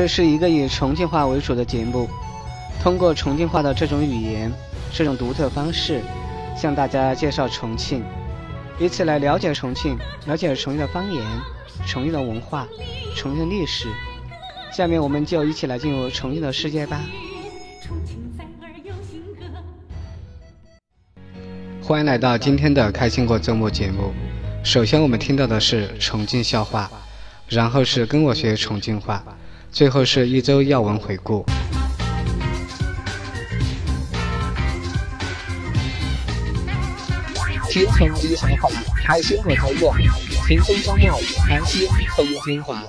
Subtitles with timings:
[0.00, 2.08] 这是一个以重庆话为主的节目，
[2.82, 4.50] 通过重庆话的这种语言、
[4.90, 6.00] 这种独特方式，
[6.56, 8.02] 向大家介绍重庆，
[8.78, 11.22] 以此来了解重庆，了解重庆的方言、
[11.86, 12.66] 重庆的文化、
[13.14, 13.88] 重庆的历史。
[14.72, 17.02] 下面我们就一起来进入重庆的世界吧。
[21.82, 24.14] 欢迎来到今天的开心过周末节目。
[24.64, 26.90] 首先我们听到的是重庆笑话，
[27.50, 29.22] 然后是跟我学重庆话。
[29.72, 31.44] 最后是一周要闻回顾。
[37.68, 38.68] 听重庆笑话，
[39.04, 39.94] 开心过周末，
[40.46, 42.82] 轻松周末，开心重庆话。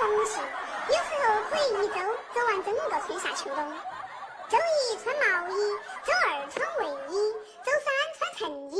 [0.00, 0.42] 重庆。
[0.88, 1.94] 有时候可以一周
[2.34, 3.58] 走完整个春夏秋冬。
[4.48, 5.54] 周一穿毛衣，
[6.06, 8.74] 周二穿卫衣，周三穿衬衣，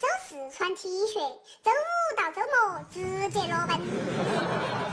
[0.00, 1.14] 周四穿 T 恤，
[1.62, 2.98] 周五到周末直
[3.30, 3.80] 接裸奔。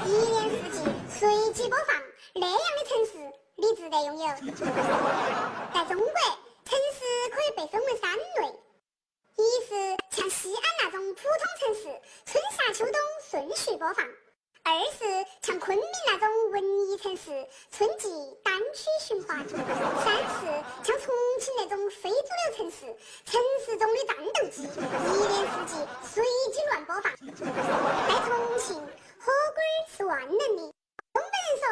[0.05, 0.77] 一年四季
[1.09, 1.95] 随机播放，
[2.35, 3.11] 那样的城市
[3.55, 4.27] 你值得拥有。
[5.73, 6.13] 在中国，
[6.63, 8.55] 城市可以被分为三类：
[9.35, 11.81] 一是像西安那种普通城市，
[12.25, 14.05] 春夏秋冬顺序播放。
[14.63, 18.09] 二是像昆明那种文艺城市，春季
[18.43, 20.45] 单曲循环；三是
[20.83, 22.85] 像重庆那种非主流城市，
[23.25, 25.73] 城市中的战斗机，一年四季
[26.13, 26.23] 随
[26.53, 27.11] 机乱播放。
[27.11, 28.75] 在重庆，
[29.19, 29.57] 火锅
[29.97, 30.71] 是万能的。
[31.11, 31.63] 东北人说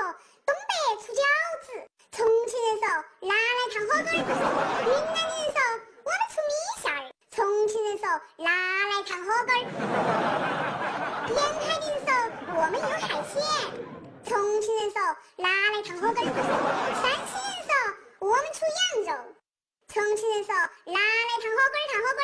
[0.48, 0.72] 东北
[1.06, 1.22] 出饺
[1.62, 1.68] 子，
[2.12, 2.84] 重庆人说
[3.22, 4.10] 拿来烫火锅；
[4.82, 5.62] 云南人说
[6.04, 6.52] 我们出米
[6.82, 8.04] 线儿，重庆人说
[8.38, 9.54] 拿来烫火锅；
[11.30, 12.10] 沿海人说。
[12.52, 13.42] 我们有海鲜，
[14.26, 15.00] 重庆人说
[15.38, 17.72] 拿来烫火锅；山西人说
[18.20, 18.66] 我们出
[18.98, 19.24] 羊肉，
[19.88, 20.54] 重庆人说
[20.86, 22.22] 拿来烫火锅烫火锅；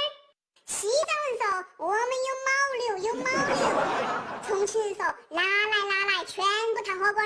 [0.65, 1.45] 西藏人说
[1.77, 2.49] 我们有牦
[2.81, 3.25] 牛有牦
[3.55, 3.57] 牛，
[4.45, 6.43] 重庆人说拿来拿来全
[6.75, 7.17] 部烫火锅。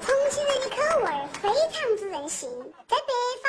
[0.00, 1.06] 重庆人的口味
[1.42, 2.48] 非常之任性，
[2.88, 3.44] 在北方，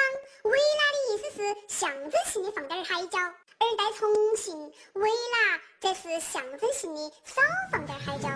[0.52, 1.40] 微辣的意思是
[1.70, 3.20] 象征性的放点海椒。
[3.60, 7.37] 而在重庆，微辣则是象征性的少
[7.72, 8.30] 放点海椒。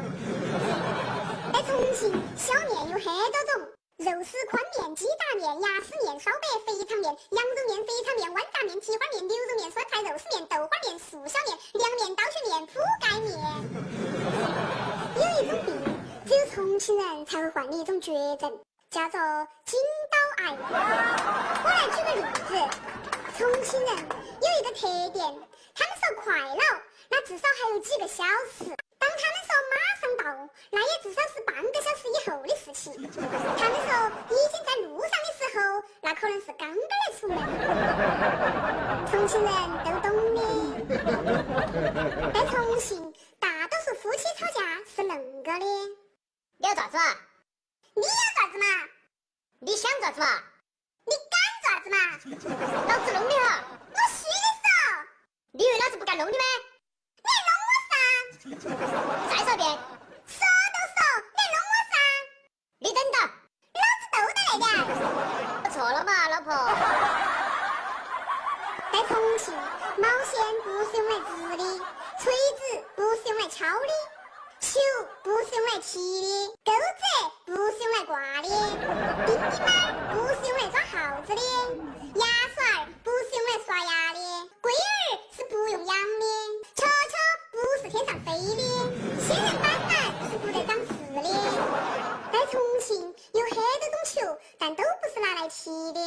[1.53, 3.61] 在重庆，小面有很多种：
[3.97, 13.29] 肉丝宽面、鸡杂面、鸭丝面、烧白、肥肠面、羊肉面、肥肠面、豌杂面、蹄花面、牛肉面、酸菜肉丝面、豆花面、素小面、凉面、刀削面、铺盖面。
[15.15, 15.69] 有一种病，
[16.25, 19.19] 只有重庆人才会患的一种绝症，叫做
[19.65, 19.79] 颈
[20.11, 20.57] 刀癌。
[21.63, 22.51] 我来举个例子。
[23.37, 25.35] 重庆人有一个特点，
[25.73, 26.63] 他们说快了，
[27.09, 28.23] 那至少还有几个小
[28.53, 28.71] 时；
[30.69, 32.93] 那也至少是半个小时以后的事情。
[33.57, 33.89] 他们说
[34.29, 35.59] 已经在路上的时候，
[36.01, 37.37] 那可能是刚刚来出门。
[39.09, 39.51] 重庆人
[39.85, 40.39] 都懂的。
[42.33, 44.59] 在重庆，大多数夫妻吵架
[44.95, 45.11] 是恁
[45.43, 45.65] 个的：
[46.57, 46.97] 你要咋子？
[47.93, 48.65] 你要咋子嘛？
[49.59, 50.27] 你想咋子嘛？
[51.05, 51.39] 你敢？
[51.63, 51.97] 咋子嘛？
[52.87, 53.63] 老子弄你哈！
[53.91, 54.65] 我是的嗦。
[55.51, 56.43] 你以为老子不敢弄你吗？
[57.17, 59.35] 你还弄我啥？
[59.35, 59.65] 再说一遍。
[62.91, 62.99] 你弄我啥？
[62.99, 63.17] 你等到。
[63.73, 64.91] 老子斗得来的。
[65.63, 66.51] 我错了嘛，老婆。
[68.91, 69.53] 在重庆，
[69.97, 71.63] 毛线不是用来织的，
[72.19, 72.59] 锤子
[72.95, 73.91] 不是用来敲的，
[74.59, 74.67] 球
[75.23, 76.27] 不是用来踢的，
[76.65, 77.03] 钩子
[77.45, 78.49] 不是用来挂的，
[79.25, 79.65] 钉钉板
[80.11, 81.41] 不是用来装耗子的，
[82.19, 82.59] 牙刷
[83.03, 84.19] 不是用来刷牙的，
[84.59, 84.75] 龟儿
[85.33, 86.25] 是不用养的，
[86.75, 87.15] 球球
[87.53, 88.61] 不是天上飞的，
[89.21, 89.89] 仙人板板
[90.29, 91.17] 是不得长刺的。
[92.31, 95.99] 在重庆有很多种球，但都不是拿来踢的。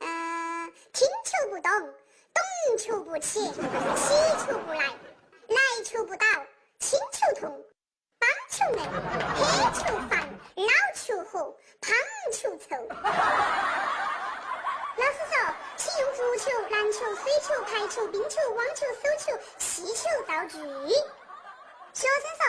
[0.00, 1.06] 嗯，听
[1.80, 1.94] 懂，
[2.34, 3.54] 懂球不起，起
[4.46, 4.80] 球不来，
[5.48, 6.26] 来球不到，
[6.78, 7.64] 轻球痛。
[8.18, 8.82] 帮球累，
[9.34, 9.42] 黑
[9.72, 10.12] 球烦，
[10.56, 11.96] 老球火，胖
[12.32, 12.76] 球臭。
[14.96, 15.34] 老师说，
[15.76, 20.58] 请用足球、篮球、水球、排球、冰球、网球、手球、气球造句。
[21.94, 22.42] 学生说，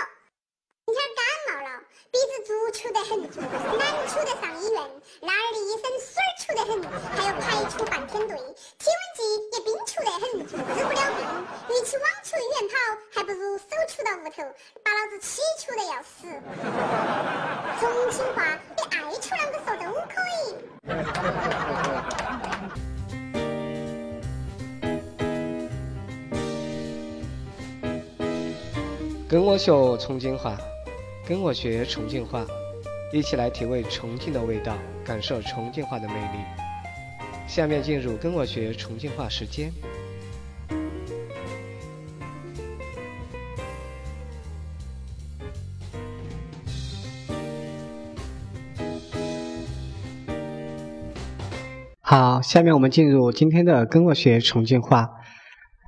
[0.86, 1.73] 今天感冒了，
[2.14, 4.78] 鼻子足球得很，难球得上医院。
[5.20, 6.78] 那儿的医生水儿球得很，
[7.10, 8.38] 还要排球半天队。
[8.38, 9.20] 体温计
[9.52, 11.26] 也冰球得很，治不了病。
[11.70, 12.78] 与其往球医院跑，
[13.12, 14.44] 还不如手球到屋头，
[14.84, 16.30] 把老子气球得要死。
[17.80, 18.46] 重庆话，
[18.78, 20.54] 你爱球啷个说都可以。
[29.28, 30.56] 跟我学重庆话。
[31.26, 32.46] 跟我学重庆话，
[33.14, 36.44] 一起来体味重庆的味道，感受重庆话的魅力。
[37.48, 39.72] 下面进入跟我学重庆话时间。
[52.02, 55.10] 好，下面我们进入今天的跟我学重庆话。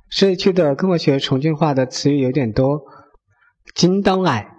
[0.08, 2.80] 这一期的跟我学重庆话的词语有点多。
[3.74, 4.55] 金刀癌，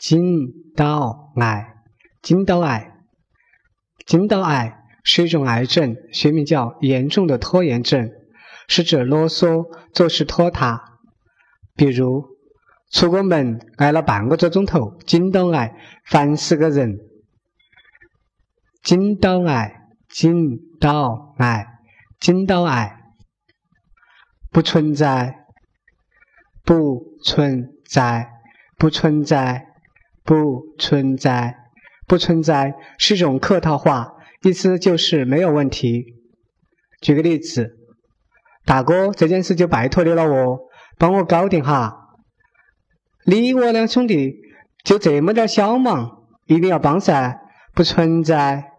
[0.00, 1.74] 金刀癌，
[2.22, 2.90] 金刀癌，
[4.06, 8.10] 金刀癌是一种癌症，学名叫严重的拖延症，
[8.66, 10.98] 是指啰嗦、做事拖沓。
[11.76, 12.24] 比如
[12.90, 15.76] 出个门挨了半个多钟头，金刀癌，
[16.06, 16.96] 烦死个人。
[18.82, 21.66] 金刀癌，金刀癌，
[22.18, 23.00] 金刀癌，
[24.50, 25.44] 不存在，
[26.64, 27.76] 不存。
[27.90, 28.30] 在
[28.78, 29.66] 不存在，
[30.30, 31.56] 不存在，
[32.06, 34.12] 不存在是种客套话，
[34.42, 36.04] 意思就是没有问题。
[37.00, 37.76] 举个例子，
[38.64, 40.60] 大哥，这件事就拜托你了哦，
[40.98, 41.96] 帮我搞定哈。
[43.24, 44.36] 你我两兄弟
[44.84, 46.08] 就这么点小忙，
[46.46, 47.40] 一定要帮噻。
[47.74, 48.70] 不存在，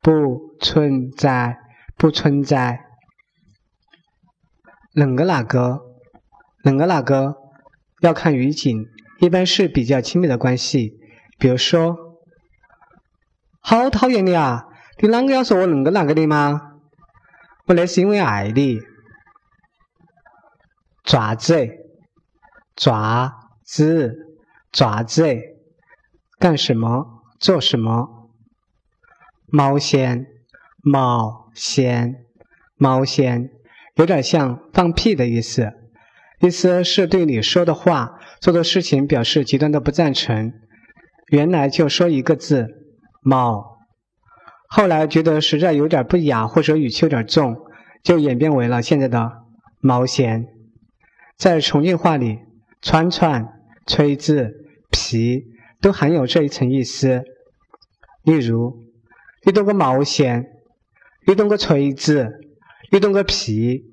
[0.00, 1.58] 不存在，
[1.98, 2.80] 不存在，
[4.94, 5.82] 恁个那个。
[6.64, 7.36] 哪个哪个
[8.00, 8.86] 要看语境，
[9.18, 10.98] 一般是比较亲密的关系。
[11.38, 11.96] 比如说，
[13.60, 14.64] 好讨厌你啊！
[15.00, 16.72] 你啷个要说我恁个那个的吗？
[17.66, 18.80] 我那是因为爱你。
[21.04, 21.68] 爪子，
[22.74, 23.32] 爪
[23.64, 24.14] 子，
[24.72, 25.24] 爪子，
[26.38, 27.22] 干什么？
[27.38, 28.30] 做什么？
[29.46, 30.26] 毛线，
[30.82, 32.26] 毛线，
[32.76, 33.50] 毛线，
[33.94, 35.72] 有点像放屁的意思。
[36.40, 40.52] 意思是对你说的话、做的事情表示极端的不赞成。
[41.30, 42.68] 原来就说一个字
[43.20, 43.78] “毛”，
[44.70, 47.56] 后来觉得实在有点不雅，或者语气有点重，
[48.02, 49.32] 就演变为了现在的
[49.82, 50.46] “毛线”。
[51.36, 52.38] 在重庆话里
[52.80, 53.46] ，“串串
[53.86, 54.52] ”“锤子
[54.90, 55.44] ”“皮”
[55.82, 57.24] 都含有这一层意思。
[58.22, 58.84] 例如
[59.44, 60.46] ：“你懂个毛线？
[61.26, 62.30] 你懂个锤子？
[62.92, 63.84] 你懂个屁？”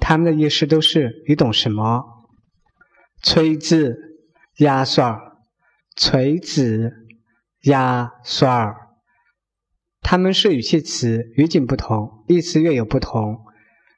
[0.00, 2.02] 他们的意思都是你懂什么？
[3.22, 3.96] 锤子、
[4.56, 5.20] 牙刷、
[5.94, 6.90] 锤子、
[7.64, 8.74] 牙刷，
[10.00, 13.44] 他们是语气词，语境不同，意思略有不同。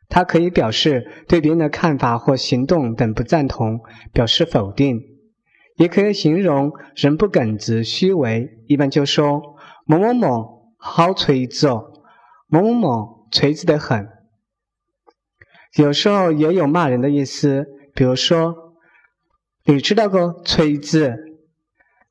[0.09, 3.81] 它可以表示对别人的看法或行动等不赞同，
[4.13, 4.99] 表示否定；
[5.77, 8.51] 也可以形容人不耿直、虚伪。
[8.67, 9.41] 一般就说
[9.87, 11.85] 某某某好锤子哦，
[12.49, 14.07] 某某某锤子的很。
[15.77, 18.55] 有时候也有骂人的意思，比如说，
[19.65, 21.17] 你知道个锤子？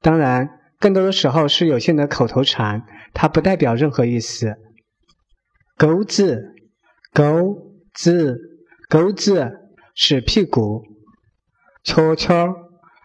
[0.02, 0.50] 当然，
[0.80, 2.84] 更多的时候是有些人的口头禅，
[3.14, 4.56] 它不代表任何意思。
[5.78, 6.56] 钩子，
[7.14, 7.56] 钩
[7.94, 8.40] 子，
[8.90, 9.52] 钩子
[9.94, 10.84] 是屁股。
[11.84, 12.34] 球球，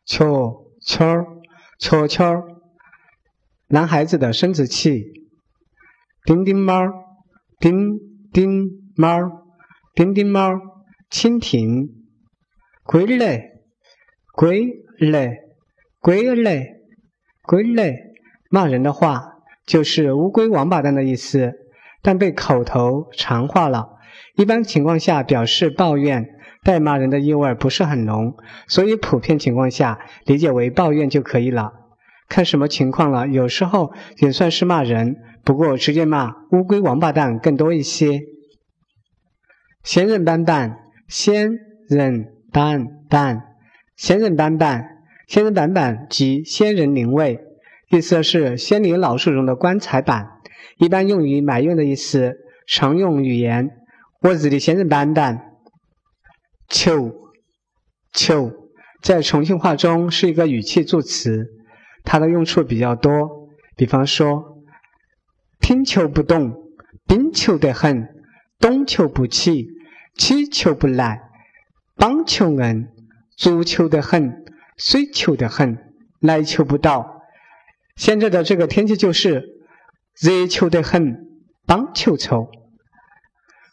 [0.06, 1.06] 球球，
[1.78, 2.24] 球球，
[3.68, 5.04] 男孩子的生殖器。
[6.24, 6.82] 叮叮猫，
[7.58, 7.98] 叮
[8.32, 9.45] 叮猫。
[9.96, 10.52] 叮叮猫，
[11.10, 11.88] 蜻蜓，
[12.84, 13.40] 归来，
[14.34, 15.38] 归来，
[16.00, 16.66] 归来，
[17.42, 17.96] 归来。
[18.50, 19.22] 骂人的话
[19.64, 21.54] 就是乌龟王八蛋的意思，
[22.02, 23.88] 但被口头禅化了。
[24.34, 26.26] 一般情况下表示抱怨，
[26.62, 28.36] 带骂人的意味不是很浓，
[28.68, 31.72] 所以普遍情况下理解为抱怨就可以了。
[32.28, 38.20] 看什么情况了，有时候也算是骂人，不过直接骂乌龟王八蛋更多一些。
[39.86, 41.48] 仙人板板，仙
[41.88, 43.40] 人板板，
[43.94, 44.84] 仙人板板，
[45.28, 47.38] 仙人板板即仙人灵位，
[47.90, 50.40] 意思是仙灵老树中的棺材板，
[50.78, 52.36] 一般用于埋怨的意思。
[52.66, 53.70] 常用语言：
[54.22, 55.52] 我日的仙人板板。
[56.68, 57.12] 求
[58.12, 58.50] 求，
[59.00, 61.46] 在重庆话中是一个语气助词，
[62.02, 63.12] 它的用处比较多。
[63.76, 64.64] 比方说，
[65.60, 66.52] 听求不懂，
[67.06, 68.08] 冰求得很，
[68.58, 69.75] 懂求不起。
[70.16, 71.22] 起球不来，
[71.94, 72.88] 棒球硬，
[73.36, 74.44] 足球的很，
[74.76, 75.78] 水球的很，
[76.20, 77.22] 来球不到。
[77.96, 79.44] 现在的这个天气就是
[80.20, 81.26] 热球的很，
[81.66, 82.48] 棒球臭。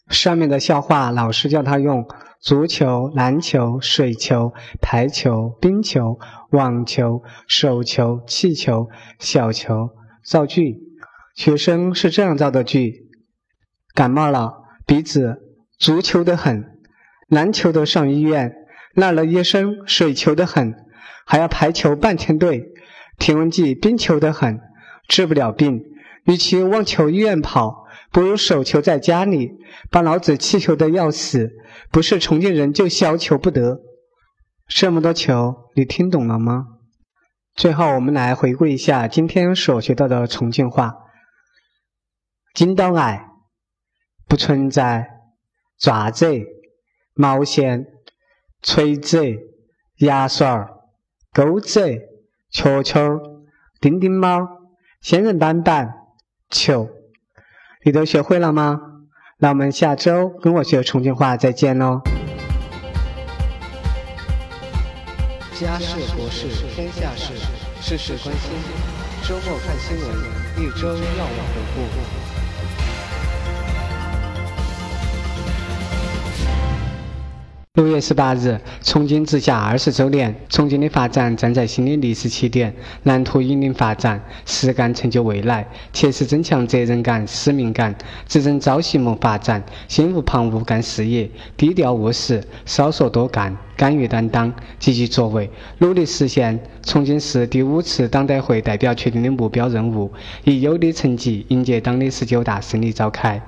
[0.09, 2.05] 上面的笑话，老师叫他用
[2.41, 6.19] 足球、篮球、水球、排球、冰球、
[6.51, 9.89] 网球、手球、气球、小球
[10.25, 10.77] 造句。
[11.35, 13.09] 学生是这样造的句：
[13.95, 15.42] 感冒了，鼻子
[15.77, 16.79] 足球的很，
[17.27, 18.53] 篮球的上医院，
[18.93, 20.73] 烂了医生，水球的很，
[21.25, 22.71] 还要排球半天队，
[23.17, 24.59] 体温计冰球的很，
[25.07, 25.81] 治不了病，
[26.25, 27.83] 与其往球医院跑。
[28.11, 29.53] 不如手球在家里，
[29.89, 31.49] 把老子气球的要死。
[31.91, 33.79] 不是重庆人就消求不得。
[34.67, 36.67] 这么多球，你听懂了吗？
[37.55, 40.93] 最后，我们来回顾一下今天所学到的重庆话：
[42.53, 43.25] 金刀矮
[44.27, 45.12] 不存在，
[45.83, 46.25] 爪子、
[47.13, 47.85] 毛线、
[48.61, 49.19] 锤子、
[49.97, 50.65] 牙刷、
[51.33, 51.99] 钩子、
[52.49, 53.19] 球球、
[53.81, 54.47] 叮叮猫、
[55.01, 55.93] 仙人板板、
[56.49, 56.87] 球。
[57.83, 58.79] 你都学会了吗？
[59.39, 61.99] 那我们下周跟我学重庆话再见喽！
[65.53, 67.33] 家事国事天下事，
[67.81, 68.53] 事事关心。
[69.27, 72.22] 周末看新闻，一周要闻回顾。
[77.75, 87.95] 六月十八日，重庆直辖二十周年，重庆的发展站在新的历史起点，蓝图引领发展，实干成就未来，切实增强责任感、使命感，
[88.27, 91.27] 执政朝夕谋发展，心无旁骛干事业，
[91.57, 95.49] 低调务实，少说多干，敢于担当，积极作为，
[95.79, 100.11] 努力实现重庆市第五次党代会代表确定的目标任务，
[100.43, 103.41] 以优异成绩迎接党的十九大胜利召开。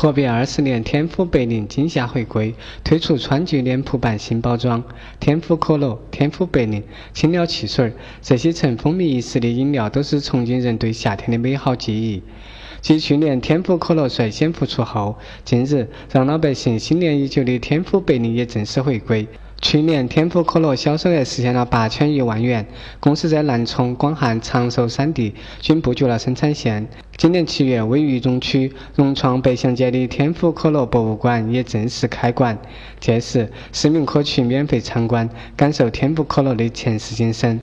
[0.00, 4.84] 阔别二十年，天府白宁惊夏回归，推出川剧脸谱版新包装。
[5.18, 12.22] 天府可乐、天府白宁、青鸟汽水儿，这些曾风靡一时的饮料，都是重庆人对夏天的美好记忆。
[12.80, 19.26] 继去年天府可乐率先复出后，近日让老百姓心念已久的天府白宁也正式回归。
[19.60, 22.66] 去年，天府可乐销售额实现了八千余万元。
[23.00, 26.88] 公司在南充、广汉、长寿三地均布局了生产线。
[27.16, 32.56] 今年七月，位于中区融创北祥街的天府可乐博物馆也正式开馆。
[33.00, 37.60] 届时，市民可去免费参观，感受天府可乐的前世今生。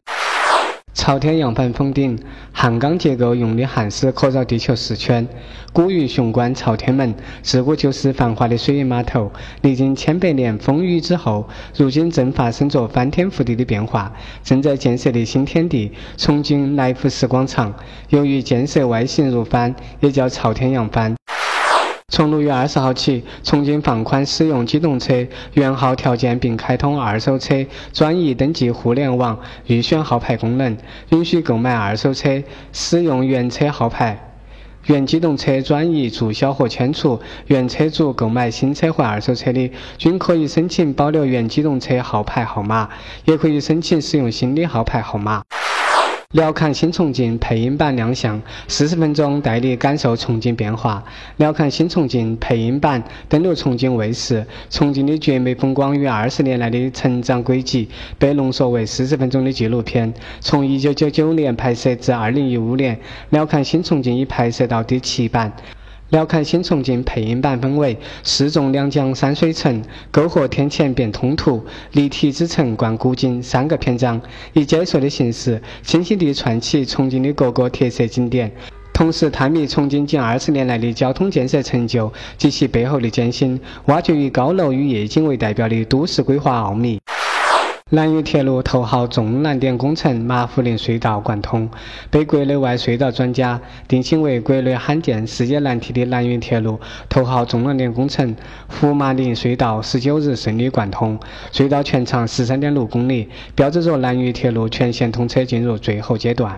[0.95, 2.17] 朝天扬帆封顶，
[2.53, 5.27] 汉钢结构用的焊丝可绕地球十圈。
[5.73, 9.29] 古渝雄关朝天门，自古就是繁华的水运码头。
[9.61, 14.13] 历经千百年风雨之后，如今正发生着翻天覆地的变化。
[14.41, 17.73] 正在建设的新天地——重庆来福士广场，
[18.07, 21.13] 由于建设外形如帆，也叫朝天扬帆。
[22.15, 30.77] 从六月二十号起，重庆放宽使用机动车原号条件，并开通二手车转移登记互联网预选号牌功能，
[31.09, 32.41] 允许购买二手车
[32.71, 34.17] 使用原车号牌、
[34.85, 37.19] 原机动车转移注销或迁出。
[37.47, 42.87] 原车主购买新车或二手车的，均可以申请保留原机动车号牌号码，
[43.25, 45.43] 也可以申请使用新的号牌号码。
[46.35, 51.01] 鸟瞰新重庆配音版亮相，四十分钟带你感受重庆变化。
[51.37, 57.87] 鸟瞰新重庆配音版登陆重庆卫视，重庆的绝美风光与二十年来的成长轨迹
[58.19, 60.13] 被浓缩为四十分钟的纪录片。
[60.41, 62.99] 从一九九九年拍摄至二零一五年，
[63.29, 65.53] 鸟瞰新重庆已拍摄到第七版。
[66.15, 74.21] 聊看新重庆配音版分为四纵两江山水城、篝火天堑变通途、立体之城观古今三个篇章，
[74.53, 78.49] 以解说的形式，清晰地串起重庆的各个特色景点，
[78.93, 86.97] 同时探秘重庆近二十年来的交通建设成就及其背后的艰辛，挖掘以高楼与夜景为代表的都市规划奥秘。
[87.91, 91.69] 兰渝铁路头号重难点工程马虎林隧道贯通，
[92.09, 98.35] 被国内外隧道专家定性为国内罕见世界难题的兰渝铁路头号重难点工程
[98.67, 101.19] 胡麻林隧道十九日顺利贯通，
[101.51, 106.57] 隧道全长十三点六公里，标志着兰渝铁路全线通车进入最后阶段。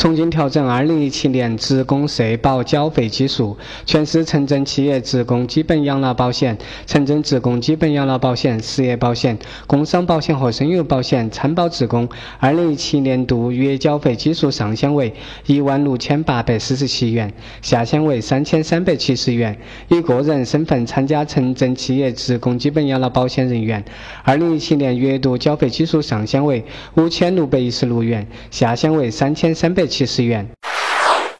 [0.00, 15.12] 重新调整二零一七年职工社保缴费基数全市城镇企业职工基本养老保险城镇职工基本养老保险失业保险工伤保险和生育保险参保职工二零一七年度月缴费基数上限为
[15.44, 17.30] 一万六千八百四十七元
[17.60, 23.84] 下限为三千三百七十元以个人身份参加城镇企业职工基本养老保险人员
[24.24, 26.64] 二零一七年月度缴费基数上限为
[26.94, 30.48] 五千六百一十六元下限为三千三百七十元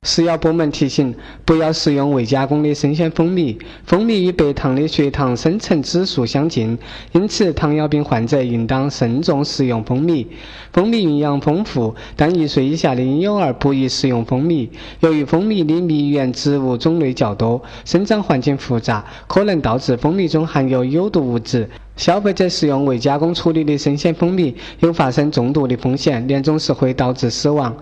[0.02, 1.14] 食药部门提醒
[1.44, 6.76] 不要食用未加工的生鲜蜂蜜蜂蜜与白糖的血糖生成指数相近
[7.12, 10.26] 因此糖尿病患者应当慎重食用蜂蜜
[10.72, 21.68] 蜂蜜营养丰富但一岁以下的婴幼儿不宜食用蜂蜜由于蜂蜜的蜜源植物种类较多生长环境复杂可能导致蜂蜜中含有有毒物质。
[22.00, 27.76] 消费者食用未加工处理的生鲜蜂蜜有发生中毒的风险严重时会导致死亡。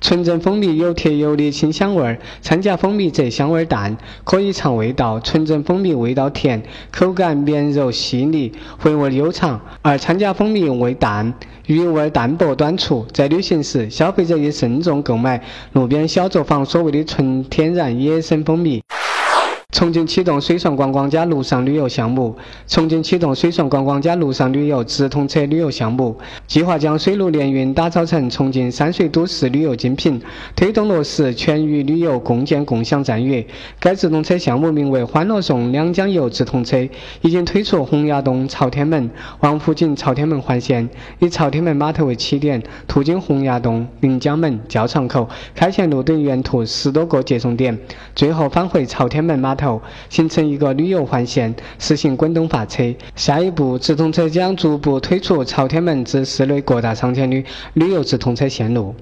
[0.00, 5.18] 纯正蜂蜜有特有的清香味儿，掺假蜂蜜则香味儿淡，可以尝味道。
[5.20, 6.62] 纯正蜂蜜味道甜，
[6.92, 11.34] 口感绵柔细腻，回味悠长；而掺假蜂蜜味淡，
[11.66, 13.04] 余味淡薄短促。
[13.12, 18.82] 在旅行时，消费者也慎重购买路边小作坊所谓的纯天然野生蜂蜜。
[19.70, 22.34] 重庆启动水上观光加陆上旅游项目。
[22.66, 30.18] 重庆启动水上观光加陆上旅游直通车旅游项目，计划将水陆联运打造成重庆山水都市旅游精品，
[30.56, 33.46] 推动落实全域旅游共建共享战略。
[33.78, 36.78] 该直通车项目名为“欢乐颂两江游直通车”，
[37.20, 40.88] 已经推出洪崖洞、朝天门、王府井、朝天门环线，
[41.18, 47.78] 以朝天门码头为起点，途经洪崖洞、临江门、教场口、开县路等沿途十多个接送点，
[48.14, 49.54] 最后返回朝天门码。
[49.58, 52.94] 头形成一个旅游环线，实行滚动发车。
[53.16, 58.94] 下一步，直通车将逐步推出朝天门至市内各大商圈的旅游直通车线路。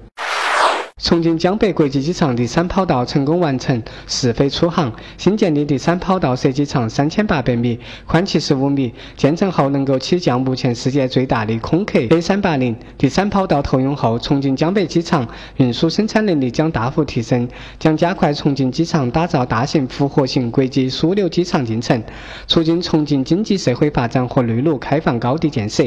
[0.99, 4.91] 重庆江北国际机场第三跑道成功完成试飞出航。
[5.19, 12.75] 新建的第三跑道设计长三千八百米，宽七十五米，建成后能够起降目前世界最大的空客 A 三八零。
[12.97, 15.27] 第三跑道投用后，重庆江北机场
[15.57, 22.01] 运输生产能力将大幅提升，将加快重庆机场打造大型复合型国际枢纽机场进程，
[22.47, 25.83] 促进重庆经济社会发展和内陆开放高地建设。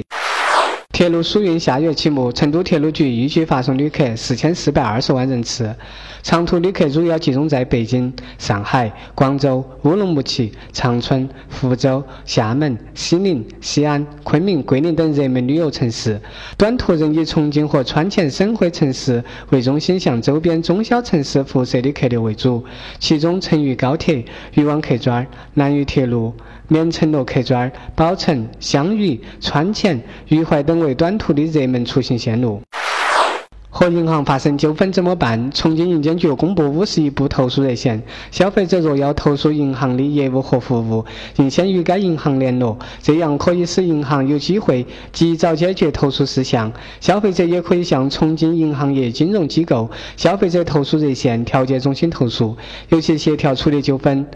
[1.00, 5.74] 铁路疏运下月启幕，成都铁路局预计发送旅客四千四百二十万人次。
[6.22, 16.20] 长途旅客主要集中在北京、上海、广州、乌鲁木齐、长春、福州、厦门、西宁、西安、昆明、桂林等热门旅游城市。
[16.58, 22.62] 短途仍以重庆和川黔省会城市为中心，向周边中小城市辐射的客流为主。
[22.98, 26.34] 其中，成渝高铁、渝网客专、南渝铁路。
[26.72, 32.60] 绵城洛客专、宝成、湘渝、川黔、渝淮等为短途的热门出行线路。
[33.72, 35.50] 和银行发生纠纷怎么办？
[35.52, 41.04] 重庆银监局公布五十一部投诉热线，消费者若要投诉银行的业务和服务，
[41.36, 46.70] 应先与该银行联络，这样可以使银行有机会及早解决投诉事项。
[47.00, 52.56] 消费者也可以向重庆银行业金融机构消费者投诉热线调解中心投诉，
[52.90, 54.26] 有其协调处理纠纷。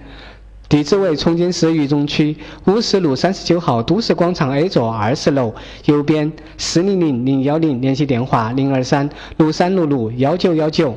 [0.69, 10.97] 地址为重庆市渝中区五十路三十九号都市广场 A 座二十楼右边四零零零幺零，联系电话零二三六三六六幺九幺九。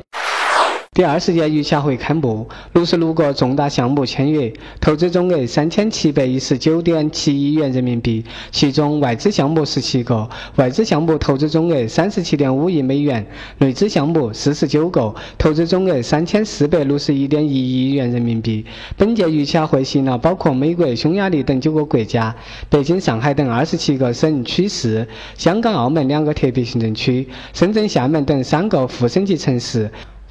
[0.98, 13.22] 第二十届余洽会开幕，六十六个重大项目签约，投资总额三千七百一十九点七亿元人民币，其中外资项目十七个，外资项目投资总额三十七点五亿美元；
[13.58, 18.64] 内资项目四十九个，投资总额三千四百六十一点一亿元人民币。
[18.96, 22.34] 本届余洽会吸引了包括美国、匈牙利等九个国家、
[22.68, 25.06] 北京、上海等二十七个省区市、
[25.36, 29.88] 香港、澳门两个特别行政区、深圳、厦门等三个副省级城市。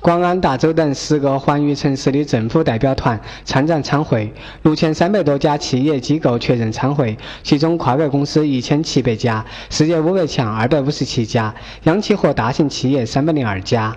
[0.07, 13.93] 广安、达州等十个环渝城市的政府代表团参展参会，六千三百多家企业机构确认参会，其中跨国公司一千七百家，世界五百强二百五十七家，央企和大型企业三百零二家。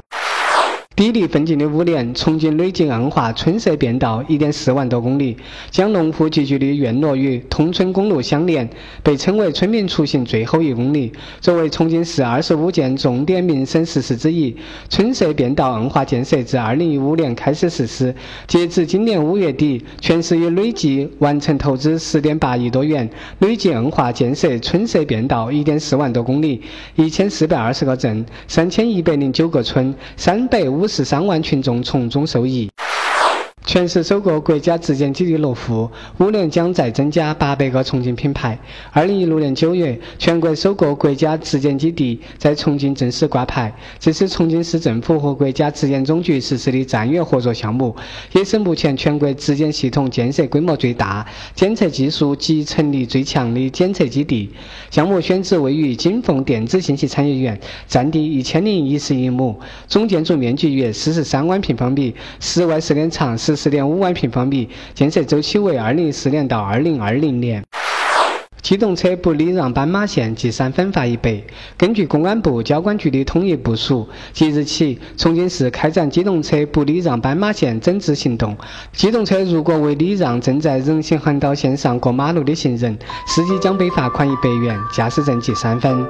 [1.00, 5.34] 砥砺奋进的五年，重庆累计硬化村社变道一点四万多公里，
[5.70, 8.68] 将农户集聚的院落与通村公路相连，
[9.02, 11.10] 被称为村民出行最后一公里。
[11.40, 14.54] 作为重庆市二十五件重点民生实事之一，
[14.90, 18.14] 村社变道硬化建设自二零一五年开始实施，
[18.46, 23.08] 截至今年五月底，全市已累计完成投资十点八亿多元，
[23.38, 26.60] 累计硬化建设村社变道一点四万多公里，
[26.96, 30.89] 一千四百二十个镇，三千一百零九个村，三百五。
[30.92, 32.68] 十三万群众从中受益。
[33.70, 38.58] 全市首个国家质检基地落户，五年将再增加八百个重庆品牌。
[38.90, 47.94] 二零一六年九月，全国首个国家质检基地在重庆正式挂牌，这是重庆市政府和国家质检总局实施的战略合作项目，
[48.32, 54.50] 也是目前全国质检系统建设规模最大、检测技术集成力最强的检测基地。
[54.90, 57.56] 项目选址位于金凤电子信息产业园，
[57.86, 59.56] 占地一千零一十一亩，
[59.86, 63.59] 总建筑面积约四十三万平方米，室外试炼场十。
[63.60, 67.62] 十点五万平方米，建设周期为二零一四年到二零二零年。
[68.62, 71.38] 机动车不礼让斑马线记三分罚一百。
[71.76, 78.56] 根据公安部交管局的统一部署，即日起，重庆市开展机动车不礼让斑马线整治行动。
[78.94, 86.06] 机动车如果未礼让正在人行横道线上过马路的行人，司机将被罚款一百元，驾驶证记三分。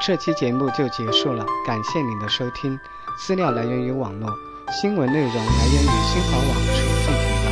[0.00, 2.78] 这期节目就结束了，感谢您的收听。
[3.26, 4.28] 资料来源于网络，
[4.70, 7.46] 新闻内容来源于新华网重庆频道。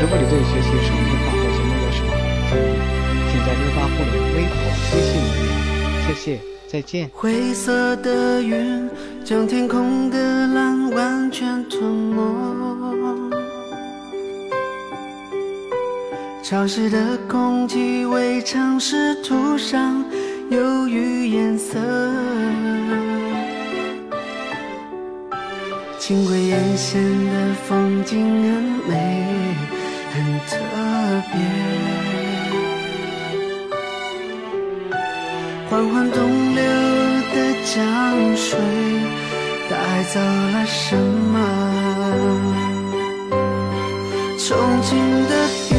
[0.00, 2.76] 如果你对学习重庆话或节目有什么好的建议，
[3.30, 4.54] 请在六八互联微博、
[4.92, 5.50] 微信留言。
[6.06, 6.38] 谢谢，
[6.68, 7.10] 再见。
[7.14, 8.88] 灰色的云
[9.24, 12.20] 将天空的蓝完全吞没，
[16.42, 20.04] 潮湿的空气为城市涂上。
[20.50, 21.78] 忧郁颜色，
[26.04, 28.92] 轻轨沿线的风景很美，
[30.12, 30.14] 很
[30.48, 30.58] 特
[31.30, 31.38] 别。
[35.70, 36.18] 缓缓东
[36.56, 36.60] 流
[37.32, 37.76] 的江
[38.36, 38.58] 水
[39.70, 41.34] 带走了什么？
[44.36, 45.32] 重庆的
[45.70, 45.72] 雨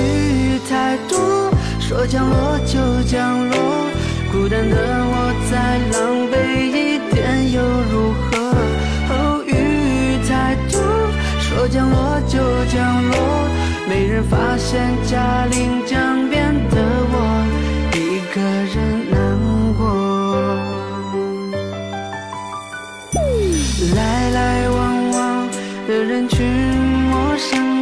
[0.69, 3.57] 太多，说降落就降落。
[4.31, 4.73] 孤单的
[5.05, 5.99] 我再狼
[6.31, 6.33] 狈
[6.63, 7.59] 一点又
[7.91, 8.22] 如何？
[11.63, 13.15] 说降落就降落，
[13.87, 16.75] 没人发现嘉陵江边的
[17.09, 17.15] 我
[17.93, 18.75] 一个人
[19.09, 19.15] 难
[19.77, 19.81] 过。
[23.95, 25.47] 来来往往
[25.87, 26.45] 的人群，
[27.09, 27.72] 陌生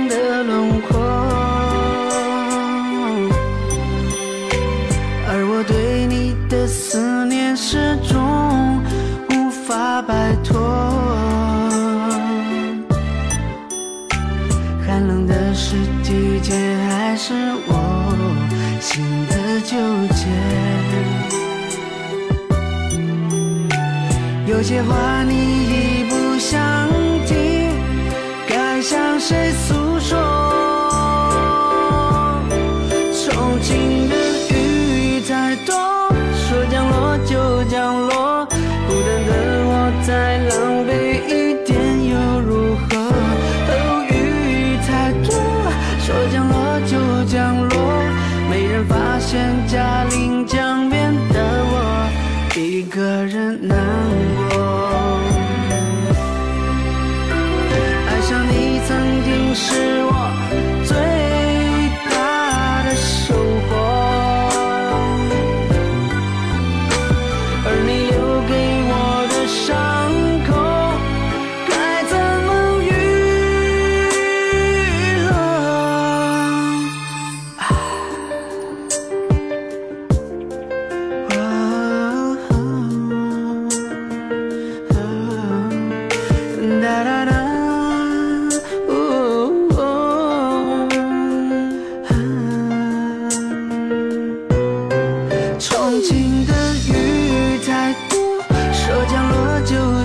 [24.71, 25.40] 些话你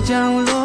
[0.07, 0.56] 降落